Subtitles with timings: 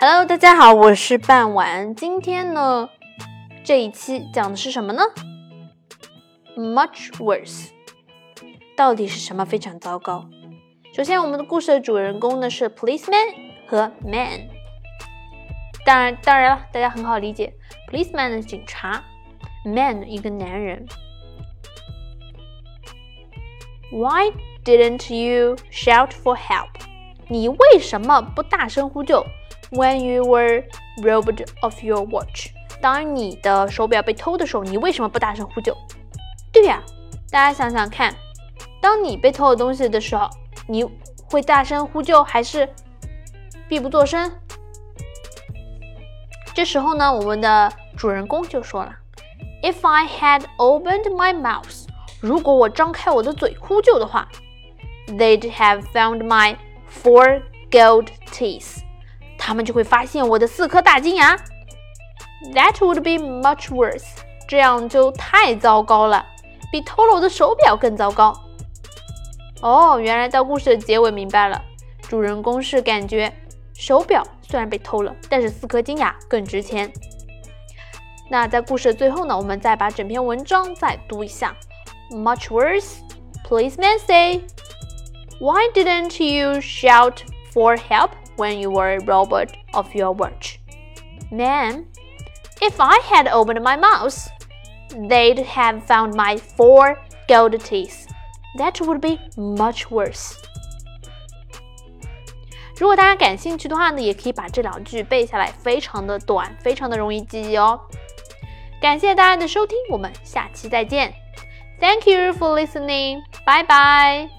[0.00, 1.92] Hello，大家好，我是半晚。
[1.92, 2.88] 今天呢，
[3.64, 5.02] 这一期讲的是什么呢
[6.56, 7.70] ？Much worse，
[8.76, 10.24] 到底是什么非常糟糕？
[10.94, 13.34] 首先，我们的故事的主人公呢是 policeman
[13.66, 14.48] 和 man。
[15.84, 17.52] 当然，当然了，大家很好理解
[17.90, 19.02] ，policeman 是警察
[19.64, 20.86] ，man 一个男人。
[23.90, 24.30] Why
[24.64, 26.68] didn't you shout for help？
[27.26, 29.26] 你为什么不大声呼救
[29.70, 30.64] ？When you were
[31.02, 32.48] robbed of your watch，
[32.80, 35.76] 当你的手表被偷的时候，你为什么不大声呼救？
[36.52, 36.82] 对呀，
[37.30, 38.14] 大家想想看，
[38.80, 40.28] 当你被偷了东西的时候，
[40.66, 40.84] 你
[41.30, 42.68] 会大声呼救还是
[43.68, 44.32] 闭不作声？
[46.54, 48.96] 这时候呢，我们的主人公就说了
[49.62, 51.86] ：“If I had opened my mouth，
[52.20, 54.28] 如果我张开我的嘴呼救的话
[55.08, 56.56] ，they'd have found my
[56.90, 58.78] four gold teeth，
[59.38, 61.36] 他们就会发现我的四颗大金牙。
[62.52, 64.04] That would be much worse，
[64.46, 66.26] 这样就太糟糕了，
[66.70, 68.34] 比偷了我的手表更糟糕。
[69.62, 71.62] 哦，原来到故事的结尾明白了，
[72.02, 73.32] 主人公是感觉
[73.74, 76.90] 手表。”虽然被偷了，但是四颗金牙更值钱。
[78.30, 81.54] 那在故事的最后呢，我们再把整篇文章再读一下。
[82.10, 83.00] Much worse,
[83.46, 84.40] policemen say.
[85.38, 87.18] Why didn't you shout
[87.52, 90.59] for help when you were robbed of your watch?
[91.31, 91.85] Man,
[92.61, 94.29] if I had opened my mouth,
[95.09, 96.97] they'd have found my four
[97.27, 98.07] gold teeth.
[98.57, 100.35] That would be much worse.
[102.77, 107.79] 如果大家感兴趣的话呢，也可以把这两句背下来，非常的短，非常的容易记忆哦。
[108.81, 111.13] 感谢大家的收听，我们下期再见。
[111.79, 113.21] Thank you for listening.
[113.45, 114.36] Bye bye.